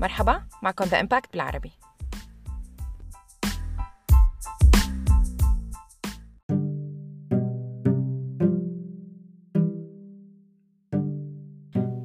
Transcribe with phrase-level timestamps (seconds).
[0.00, 1.72] مرحبا معكم The Impact بالعربي.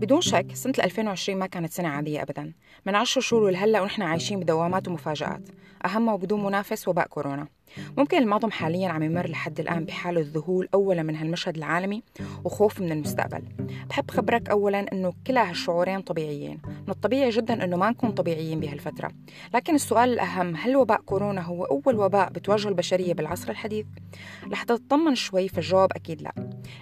[0.02, 2.54] بدون شك سنة 2020 ما كانت سنة عادية أبدا.
[2.86, 5.50] من عشر شهور ولهلا ونحن عايشين بدوامات ومفاجآت
[5.86, 7.55] أهمها وبدون منافس وباء كورونا.
[7.98, 12.04] ممكن الماضي حاليا عم يمر لحد الآن بحالة ذهول أولا من هالمشهد العالمي
[12.44, 13.44] وخوف من المستقبل.
[13.90, 19.12] بحب خبرك أولا أنه كلا هالشعورين طبيعيين من الطبيعي جدا أنه ما نكون طبيعيين بهالفترة.
[19.54, 23.86] لكن السؤال الأهم هل وباء كورونا هو أول وباء بتواجه البشرية بالعصر الحديث؟
[24.48, 26.32] لحتى تطمن شوي فالجواب أكيد لا.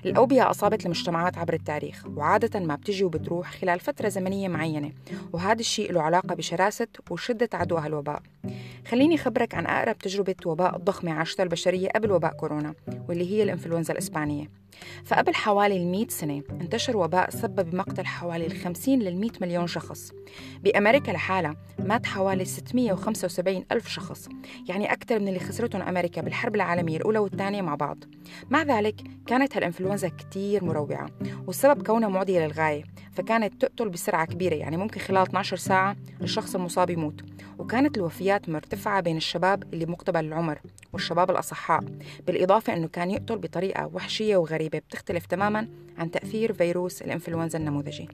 [0.05, 4.91] الأوبئة أصابت المجتمعات عبر التاريخ وعادة ما بتجي وبتروح خلال فترة زمنية معينة
[5.33, 8.21] وهذا الشيء له علاقة بشراسة وشدة عدوى هالوباء.
[8.87, 12.73] خليني خبرك عن أقرب تجربة وباء ضخمة عاشتها البشرية قبل وباء كورونا
[13.09, 14.62] واللي هي الإنفلونزا الإسبانية.
[15.05, 20.11] فقبل حوالي المئة سنة انتشر وباء سبب بمقتل حوالي الخمسين للمئة مليون شخص.
[20.63, 24.29] بأمريكا لحالها مات حوالي 675 ألف شخص
[24.69, 27.97] يعني أكثر من اللي خسرتهم أمريكا بالحرب العالمية الأولى والثانية مع بعض.
[28.49, 28.95] مع ذلك
[29.27, 31.09] كانت هالإنفلونزا كتير مروعة
[31.47, 36.89] والسبب كونها معدية للغاية فكانت تقتل بسرعة كبيرة يعني ممكن خلال 12 ساعة الشخص المصاب
[36.89, 37.21] يموت.
[37.57, 40.59] وكانت الوفيات مرتفعة بين الشباب اللي مقتبل العمر
[40.93, 41.83] والشباب الأصحاء
[42.27, 44.62] بالإضافة أنه كان يقتل بطريقة وحشية وغريبة.
[44.69, 48.07] بتختلف تماما عن تأثير فيروس الإنفلونزا النموذجي.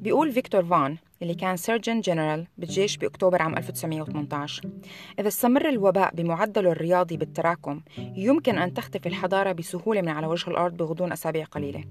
[0.00, 4.70] بيقول فيكتور فان اللي كان surgeon general بالجيش بأكتوبر عام 1918
[5.18, 10.76] إذا استمر الوباء بمعدله الرياضي بالتراكم يمكن أن تختفي الحضارة بسهولة من على وجه الأرض
[10.76, 11.84] بغضون أسابيع قليلة.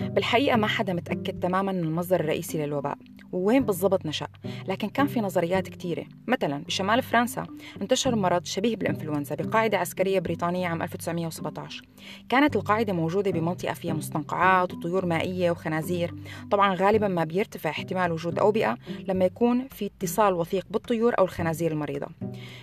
[0.00, 2.98] بالحقيقة ما حدا متأكد تماما من المصدر الرئيسي للوباء.
[3.34, 4.26] ووين بالضبط نشأ.
[4.68, 7.46] لكن كان في نظريات كثيرة مثلا بشمال فرنسا
[7.82, 11.82] انتشر مرض شبيه بالإنفلونزا بقاعدة عسكرية بريطانية عام 1917
[12.28, 16.14] كانت القاعدة موجودة بمنطقة فيها مستنقعات وطيور مائية وخنازير.
[16.50, 18.76] طبعا غالبا ما بيرتفع احتمال وجود أوبئة
[19.08, 22.06] لما يكون في اتصال وثيق بالطيور أو الخنازير المريضة.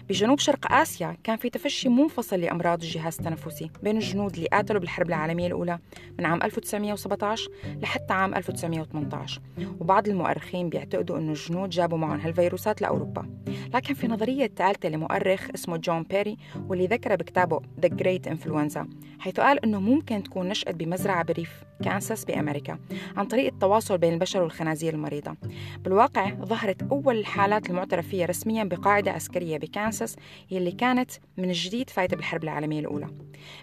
[0.10, 5.08] بجنوب شرق آسيا كان في تفشي منفصل لأمراض الجهاز التنفسي بين الجنود اللي قاتلوا بالحرب
[5.08, 5.80] العالمية الأولى
[6.20, 7.50] من عام 1917
[7.82, 9.42] لحتى عام 1918
[9.80, 13.42] وبعض المؤرخين بيعتقدوا أنه الجنود جابوا معهم هالفيروسات لأوروبا.
[13.74, 18.86] لكن في نظرية ثالثة لمؤرخ اسمه جون بيري واللي ذكر بكتابه The Great Influenza
[19.20, 22.80] حيث قال أنه ممكن تكون نشأت بمزرعة بريف كانساس بأمريكا
[23.18, 25.36] عن طريق التواصل بين البشر والخنازير المريضة.
[25.80, 30.16] بالواقع ظهرت أول الحالات المعترف فيها رسميا بقاعدة عسكرية بكانساس
[30.52, 33.08] يلي كانت من جديد فايتة بالحرب العالمية الأولى.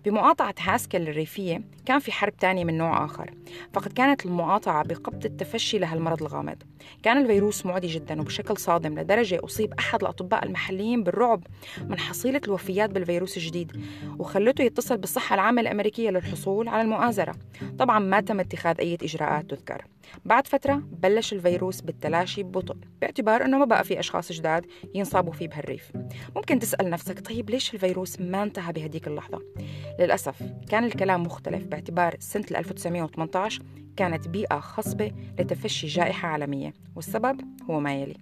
[0.05, 3.31] بمقاطعة هاسكل الريفية كان في حرب تانية من نوع آخر
[3.73, 6.63] فقد كانت المقاطعة بقبض التفشي لهالمرض الغامض.
[7.03, 11.47] كان الفيروس معدي جدا وبشكل صادم لدرجة أصيب أحد الأطباء المحليين بالرعب
[11.89, 13.73] من حصيلة الوفيات بالفيروس الجديد
[14.19, 17.35] وخلته يتصل بالصحة العامة الأمريكية للحصول على المؤازرة.
[17.79, 19.85] طبعا ما تم اتخاذ أي إجراءات تذكر.
[20.25, 25.49] بعد فترة بلش الفيروس بالتلاشي ببطء باعتبار أنه ما بقى في أشخاص جداد ينصابوا فيه
[25.49, 25.93] بهالريف.
[26.37, 29.43] ممكن تسأل نفسك طيب ليش الفيروس ما انتهى بهديك اللحظة؟
[30.01, 33.63] للأسف كان الكلام مختلف باعتبار سنة 1918
[33.99, 38.17] كانت بيئة خصبة لتفشي جائحة عالمية والسبب هو ما يلي.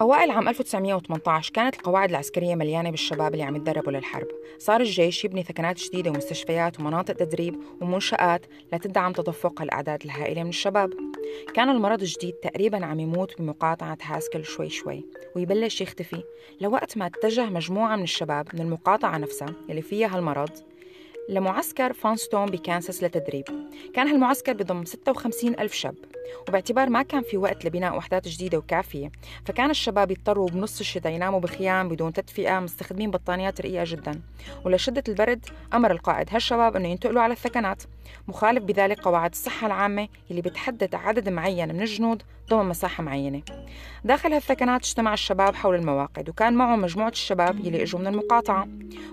[0.00, 4.26] أوائل عام 1918 كانت القواعد العسكرية مليانة بالشباب اللي عم يتدربوا للحرب.
[4.58, 11.05] صار الجيش يبني ثكنات جديدة ومستشفيات ومناطق تدريب ومنشآت لتدعم تدفق الأعداد الهائلة من الشباب.
[11.54, 15.04] كان المرض الجديد تقريبا عم يموت بمقاطعة هاسكل شوي شوي
[15.36, 16.22] ويبلش يختفي.
[16.60, 20.50] لوقت ما اتجه مجموعة من الشباب من المقاطعة نفسها اللي فيها هالمرض
[21.28, 23.44] لمعسكر فانستون بكانساس لتدريب.
[23.94, 25.94] كان هالمعسكر بضم 56 ألف شاب.
[26.48, 29.10] وباعتبار ما كان في وقت لبناء وحدات جديدة وكافية.
[29.44, 34.20] فكان الشباب يضطروا بنص الشتاء يناموا بخيام بدون تدفئة مستخدمين بطانيات رقيقة جدا.
[34.64, 37.82] ولشدة البرد أمر القائد هالشباب أنه ينتقلوا على الثكنات.
[38.28, 43.42] مخالف بذلك قواعد الصحة العامة اللي بتحدد عدد معين من الجنود ضمن مساحة معينة.
[44.04, 48.68] داخل هالثكنات اجتمع الشباب حول المواقد وكان معهم مجموعة الشباب يلي إجوا من المقاطعة.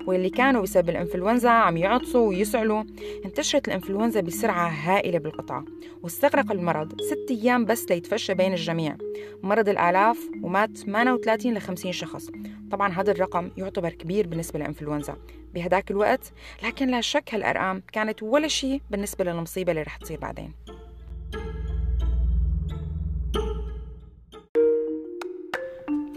[0.08, 2.84] واللي كانوا بسبب الإنفلونزا عم يعطسوا ويسعلوا.
[3.26, 5.66] انتشرت الإنفلونزا بسرعة هائلة بالقطعة
[6.04, 7.02] واستغرق المرض.
[7.10, 8.98] ست أيام بس ليتفشى بين الجميع.
[9.44, 12.30] مرض الآلاف ومات 38 ل 50 شخص.
[12.72, 15.18] طبعا هذا الرقم يعتبر كبير بالنسبة للإنفلونزا
[15.54, 16.34] بهداك الوقت
[16.64, 20.54] لكن لا شك هالأرقام كانت ولا شيء بالنسبة للمصيبة اللي رح تصير بعدين.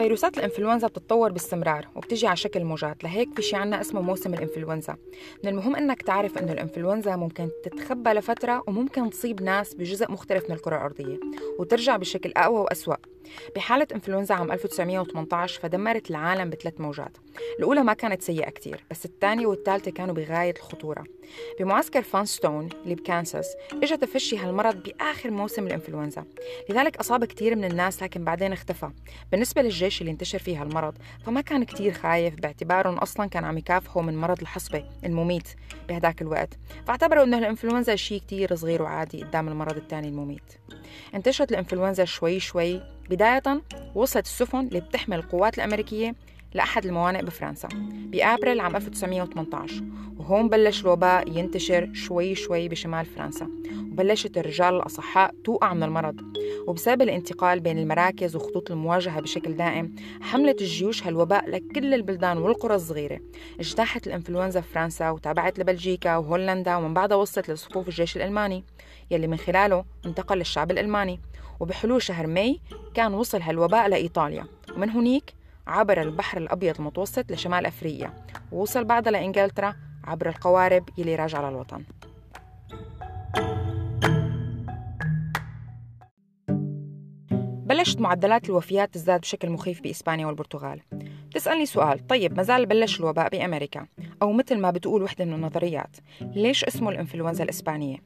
[0.07, 4.97] فيروسات الإنفلونزا بتتطور باستمرار وبتجي على شكل موجات لهيك في شي عنا اسمه موسم الإنفلونزا.
[5.45, 10.57] من المهم أنك تعرف أنه الإنفلونزا ممكن تتخبى لفترة وممكن تصيب ناس بجزء مختلف من
[10.57, 11.21] الكرة الأرضية
[11.59, 12.97] وترجع بشكل أقوى وأسوأ.
[13.57, 17.17] بحالة إنفلونزا عام 1918 فدمرت العالم بثلاث موجات.
[17.59, 21.05] الأولى ما كانت سيئة كتير بس الثانية والثالثة كانوا بغاية الخطورة.
[21.61, 26.25] بمعسكر فانستون اللي بكانساس اجى تفشي هالمرض بآخر موسم الإنفلونزا.
[26.71, 28.91] لذلك أصاب كتير من الناس لكن بعدين اختفى.
[29.33, 30.95] بالنسبة للجيش اللي انتشر فيه هالمرض
[31.27, 32.35] فما كان كتير خايف.
[32.35, 35.49] باعتبارهم أصلا كان عم يكافحوا من مرض الحصبة المميت
[35.89, 36.59] بهداك الوقت.
[36.87, 40.53] فاعتبروا أنه الإنفلونزا شيء كتير صغير وعادي قدام المرض الثاني المميت.
[41.15, 42.83] انتشرت الإنفلونزا شوي شوي.
[43.11, 43.43] بداية
[43.95, 46.15] وصلت السفن اللي بتحمل القوات الأمريكية
[46.55, 47.69] لأحد الموانئ بفرنسا.
[47.95, 49.83] بأبريل عام 1918
[50.19, 53.49] وهون بلش الوباء ينتشر شوي شوي بشمال فرنسا.
[53.93, 56.21] وبلشت الرجال الأصحاء توقع من المرض.
[56.67, 63.21] وبسبب الانتقال بين المراكز وخطوط المواجهة بشكل دائم حملت الجيوش هالوباء لكل البلدان والقرى الصغيرة.
[63.61, 68.65] اجتاحت الإنفلونزا فرنسا وتابعت لبلجيكا وهولندا ومن بعدها وصلت لصفوف الجيش الألماني.
[69.11, 71.21] يلي من خلاله انتقل للشعب الألماني.
[71.61, 72.61] وبحلول شهر ماي
[72.95, 74.47] كان وصل هالوباء لإيطاليا.
[74.77, 75.35] ومن هنيك
[75.67, 78.13] عبر البحر الأبيض المتوسط لشمال أفريقيا
[78.53, 79.75] ووصل بعدها لإنجلترا
[80.05, 81.85] عبر القوارب يلي راجعة للوطن.
[87.67, 90.81] بلشت معدلات الوفيات تزداد بشكل مخيف بإسبانيا والبرتغال.
[91.35, 93.87] تسألني سؤال طيب مازال بلش الوباء بأمريكا؟
[94.23, 95.97] أو مثل ما بتقول وحدة من النظريات.
[96.21, 97.97] ليش اسمه الإنفلونزا الإسبانية؟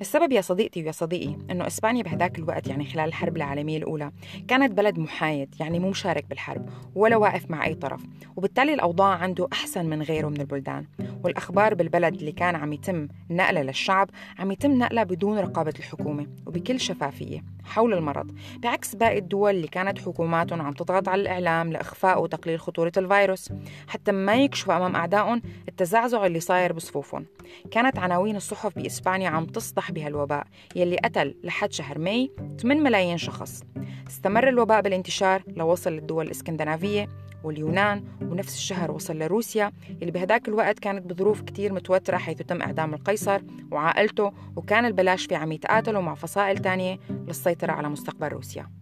[0.00, 4.12] السبب يا صديقتي ويا صديقي أنه إسبانيا بهداك الوقت يعني خلال الحرب العالمية الأولى
[4.48, 8.00] كانت بلد محايد يعني مو مشارك بالحرب ولا واقف مع أي طرف
[8.36, 10.86] وبالتالي الأوضاع عنده أحسن من غيره من البلدان.
[11.24, 16.80] والأخبار بالبلد اللي كان عم يتم نقلها للشعب عم يتم نقلها بدون رقابة الحكومة وبكل
[16.80, 18.32] شفافية حول المرض.
[18.58, 23.52] بعكس باقي الدول اللي كانت حكوماتهم عم تضغط على الإعلام لإخفاء وتقليل خطورة الفيروس
[23.88, 27.26] حتى ما يكشفوا أمام أعدائهم التزعزع اللي صاير بصفوفهم.
[27.70, 30.46] كانت عناوين الصحف بإسبانيا عم تصدح بهالوباء
[30.76, 32.30] يلي قتل لحد شهر ماي
[32.62, 33.62] 8 ملايين شخص.
[34.08, 37.08] استمر الوباء بالانتشار لوصل للدول الإسكندنافية
[37.44, 42.94] واليونان ونفس الشهر وصل لروسيا اللي بهداك الوقت كانت بظروف كتير متوترة حيث تم إعدام
[42.94, 43.40] القيصر
[43.70, 48.81] وعائلته وكان البلاش في عم يتقاتلوا مع فصائل تانية للسيطرة على مستقبل روسيا.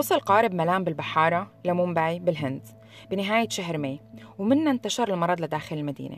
[0.00, 2.62] وصل قارب ملام بالبحارة لمومباي بالهند
[3.10, 4.00] بنهاية شهر ماي
[4.38, 6.16] ومنها انتشر المرض لداخل المدينة.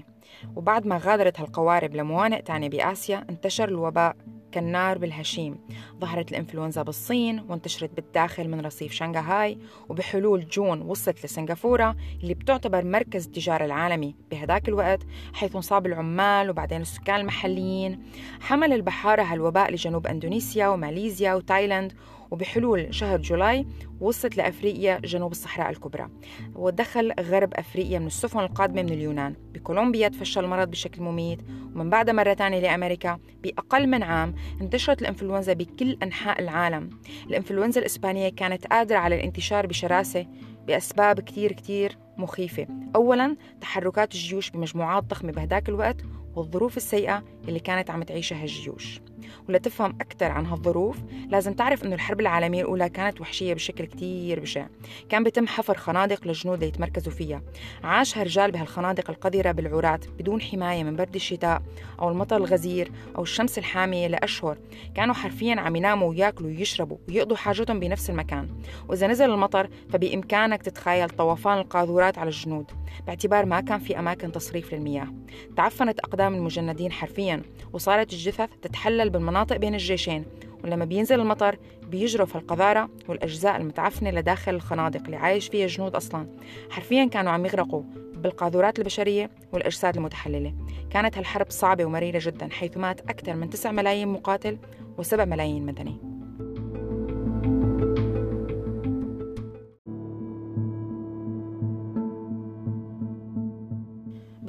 [0.57, 4.17] وبعد ما غادرت هالقوارب لموانئ تانية بآسيا انتشر الوباء
[4.53, 5.59] كالنار بالهشيم.
[6.01, 9.59] ظهرت الإنفلونزا بالصين وانتشرت بالداخل من رصيف شنغهاي
[9.89, 15.01] وبحلول جون وصلت لسنغافورة اللي بتعتبر مركز التجارة العالمي بهداك الوقت
[15.35, 18.03] حيث انصاب العمال وبعدين السكان المحليين.
[18.41, 21.93] حمل البحارة هالوباء لجنوب أندونيسيا وماليزيا وتايلاند
[22.33, 23.67] وبحلول شهر جولاي
[24.01, 26.09] وصلت لأفريقيا جنوب الصحراء الكبرى.
[26.55, 29.35] ودخل غرب أفريقيا من السفن القادمة من اليونان.
[29.55, 31.39] بكولومبيا تفشى المرض بشكل مميت.
[31.75, 36.91] ومن بعدها مرة ثانية لأمريكا بأقل من عام انتشرت الإنفلونزا بكل أنحاء العالم.
[37.27, 40.27] الإنفلونزا الإسبانية كانت قادرة على الانتشار بشراسة
[40.67, 42.67] بأسباب كتير كتير مخيفة.
[42.97, 45.97] أولا تحركات الجيوش بمجموعات ضخمة بهداك الوقت
[46.37, 49.01] والظروف السيئة اللي كانت عم تعيشها الجيوش
[49.49, 50.97] ولتفهم أكثر عن هالظروف
[51.29, 54.67] لازم تعرف أنه الحرب العالمية الأولى كانت وحشية بشكل كتير بشع.
[55.09, 57.43] كان بيتم حفر خنادق للجنود ليتمركزوا فيها.
[57.85, 61.63] عاش هالرجال بهالخنادق القذرة بالعورات بدون حماية من برد الشتاء
[62.01, 64.59] أو المطر الغزير أو الشمس الحامية لأشهر.
[64.95, 68.49] كانوا حرفيا عم يناموا وياكلوا ويشربوا ويقضوا حاجتهم بنفس المكان.
[68.89, 72.71] وإذا نزل المطر فبإمكانك تتخيل طوفان القاذورات على الجنود.
[73.07, 75.09] باعتبار ما كان في أماكن تصريف للمياه.
[75.57, 80.25] تعفنت أقدام المجندين حرفيا وصارت الجثث تتحلل بالمناطق بين الجيشين
[80.65, 86.27] ولما بينزل المطر بيجرف القذارة والأجزاء المتعفنة لداخل الخنادق اللي عايش فيها الجنود أصلا.
[86.71, 87.83] حرفيا كانوا عم يغرقوا
[88.15, 90.55] بالقاذورات البشرية والأجساد المتحللة.
[90.91, 94.59] كانت هالحرب صعبة ومريرة جدا حيث مات أكثر من 9 ملايين مقاتل
[94.99, 96.12] و7 ملايين مدني.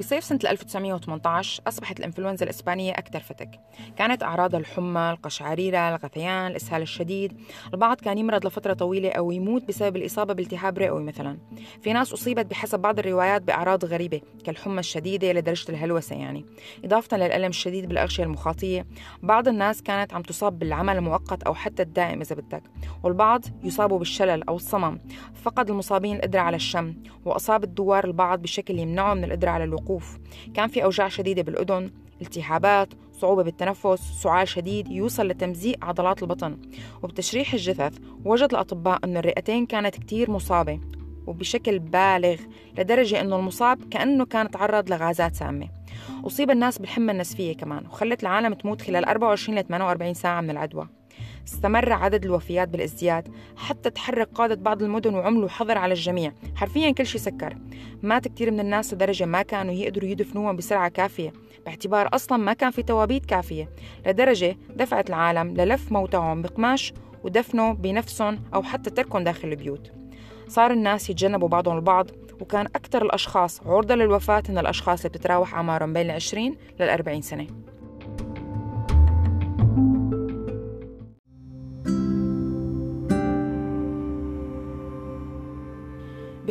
[0.04, 3.60] بصيف سنة 1918 أصبحت الإنفلونزا الإسبانية أكثر فتك.
[3.96, 7.40] كانت أعراضها الحمى، القشعريرة، الغثيان، الإسهال الشديد.
[7.74, 11.38] البعض كان يمرض لفترة طويلة أو يموت بسبب الإصابة بالتهاب رئوي مثلا.
[11.82, 16.44] في ناس أصيبت بحسب بعض الروايات بأعراض غريبة كالحمى الشديدة لدرجة الهلوسة يعني.
[16.84, 18.86] إضافة للألم الشديد بالأغشية المخاطية
[19.22, 22.62] بعض الناس كانت عم تصاب بالعمل المؤقت أو حتى الدائم إذا بدك.
[23.02, 24.98] والبعض يصابوا بالشلل أو الصمم.
[25.34, 26.94] فقد المصابين القدرة على الشم
[27.24, 29.93] وأصاب الدوار البعض بشكل يمنعه من القدرة على الوقوف.
[29.94, 30.18] الوقوف.
[30.54, 31.90] كان في أوجاع شديدة بالأذن
[32.22, 36.56] التهابات صعوبة بالتنفس سعال شديد يوصل لتمزيق عضلات البطن.
[37.02, 40.80] وبتشريح الجثث وجد الأطباء أن الرئتين كانت كتير مصابة
[41.26, 42.36] وبشكل بالغ
[42.78, 45.68] لدرجة أنه المصاب كأنه كان تعرض لغازات سامة.
[46.26, 50.88] أصيب الناس بالحمى النسفية كمان وخلت العالم تموت خلال 24 ل 48 ساعة من العدوى.
[51.46, 56.32] استمر عدد الوفيات بالازدياد حتى تحرك قادة بعض المدن وعملوا حظر على الجميع.
[56.56, 57.56] حرفيا كل شيء سكر.
[58.02, 61.32] مات كثير من الناس لدرجة ما كانوا يقدروا يدفنوهم بسرعة كافية.
[61.66, 63.68] باعتبار أصلا ما كان في توابيت كافية.
[64.06, 66.92] لدرجة دفعت العالم للف موتاهم بقماش
[67.24, 69.92] ودفنوا بنفسهم أو حتى تركهم داخل البيوت.
[70.48, 72.10] صار الناس يتجنبوا بعضهم البعض
[72.40, 77.46] وكان أكثر الأشخاص عرضة للوفاة هن الأشخاص اللي بتتراوح أعمارهم بين العشرين للأربعين سنة.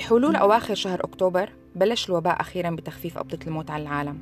[0.04, 4.20] بحلول أواخر شهر أكتوبر بلش الوباء أخيرا بتخفيف قبضة الموت على العالم.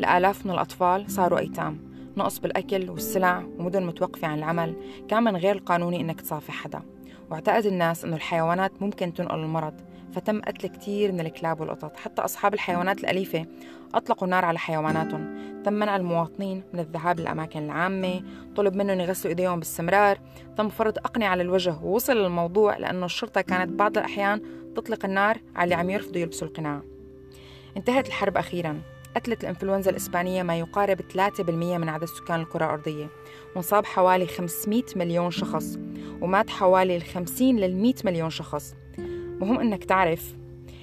[0.00, 1.78] الآلاف من الأطفال صاروا أيتام
[2.16, 4.76] نقص بالأكل والسلع ومدن متوقفة عن العمل
[5.08, 6.82] كان من غير القانوني إنك تصافح حدا.
[7.30, 9.74] واعتقد الناس أنه الحيوانات ممكن تنقل المرض
[10.12, 11.96] فتم قتل كثير من الكلاب والقطط.
[11.96, 13.46] حتى أصحاب الحيوانات الأليفة
[13.94, 15.52] أطلقوا النار على حيواناتهم.
[15.64, 18.22] تم منع المواطنين من الذهاب للأماكن العامة
[18.56, 20.18] طلب منهم يغسلوا إيديهم باستمرار.
[20.56, 24.42] تم فرض أقنعة على الوجه ووصل الموضوع لأنه الشرطة كانت بعض الأحيان
[24.74, 26.82] تطلق النار على اللي عم يرفضوا يلبسوا القناع.
[27.76, 28.80] انتهت الحرب أخيرا.
[29.16, 33.06] قتلت الإنفلونزا الإسبانية ما يقارب 3% من عدد سكان الكرة الأرضية.
[33.54, 35.78] وانصاب حوالي 500 مليون شخص
[36.20, 38.74] ومات حوالي ال 50 لل 100 مليون شخص.
[39.40, 40.34] مهم إنك تعرف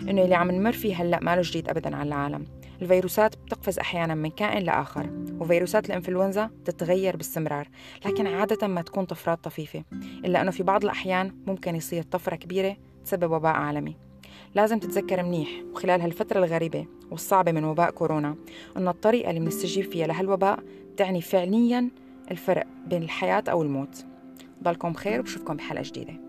[0.02, 2.46] إنه اللي عم نمر فيه هلأ ما له جديد ابدا على العالم.
[2.82, 7.68] الفيروسات بتقفز أحيانا من كائن لآخر وفيروسات الإنفلونزا بتتغير باستمرار
[8.06, 9.84] لكن عادة ما تكون طفرات طفيفة
[10.26, 13.96] إلا إنه في بعض الأحيان ممكن يصير طفرة كبيرة تسبب وباء عالمي.
[14.56, 18.36] لازم تتذكر منيح وخلال هالفترة الغريبة والصعبة من وباء كورونا
[18.78, 20.60] أن الطريقة اللي بنستجيب فيها لهالوباء
[20.98, 21.90] تعني فعليا
[22.32, 24.06] الفرق بين الحياة أو الموت.
[24.64, 26.29] ضلكم بخير وبشوفكم بحلقة جديدة.